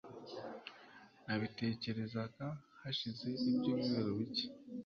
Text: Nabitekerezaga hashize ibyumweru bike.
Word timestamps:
Nabitekerezaga 1.25 2.45
hashize 2.81 3.29
ibyumweru 3.49 4.09
bike. 4.19 4.45